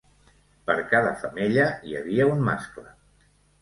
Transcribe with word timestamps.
Per 0.69 0.77
cada 0.95 1.13
femella 1.25 1.69
hi 1.91 1.97
havia 2.03 2.29
un 2.35 2.45
mascle. 2.53 2.91